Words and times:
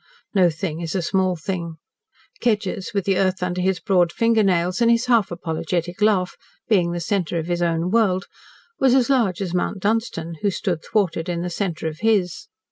No 0.33 0.49
thing 0.49 0.81
is 0.81 0.95
a 0.95 1.01
small 1.03 1.35
thing. 1.35 1.75
Kedgers, 2.41 2.91
with 2.91 3.05
the 3.05 3.19
earth 3.19 3.43
under 3.43 3.61
his 3.61 3.79
broad 3.79 4.11
finger 4.11 4.41
nails, 4.41 4.81
and 4.81 4.89
his 4.89 5.05
half 5.05 5.29
apologetic 5.29 6.01
laugh, 6.01 6.37
being 6.67 6.91
the 6.91 6.99
centre 6.99 7.37
of 7.37 7.45
his 7.45 7.61
own 7.61 7.91
world, 7.91 8.25
was 8.79 8.95
as 8.95 9.11
large 9.11 9.43
as 9.43 9.53
Mount 9.53 9.77
Dunstan, 9.79 10.37
who 10.41 10.49
stood 10.49 10.83
thwarted 10.83 11.29
in 11.29 11.43
the 11.43 11.51
centre 11.51 11.87
of 11.87 11.99
his. 11.99 12.47